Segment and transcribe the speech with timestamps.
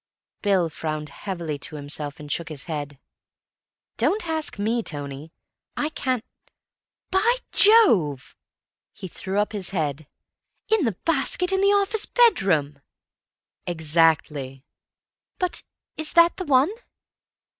[0.41, 2.97] Bill frowned heavily to himself, and shook his head.
[3.97, 5.31] "Don't ask me, Tony.
[5.77, 8.35] I can't—By Jove!"
[8.93, 10.07] He threw up his head,
[10.69, 12.79] "In the basket in the office bedroom!"
[13.67, 14.65] "Exactly."
[15.37, 15.61] "But
[15.97, 16.71] is that the one?"